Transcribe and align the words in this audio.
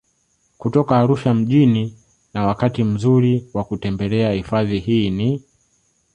Kutoka 0.57 0.97
Arusha 0.99 1.33
mjini 1.33 1.97
na 2.33 2.47
wakati 2.47 2.83
mzuri 2.83 3.49
wa 3.53 3.63
kutembelea 3.63 4.31
hifadhi 4.31 4.79
hii 4.79 5.09
ni 5.09 5.43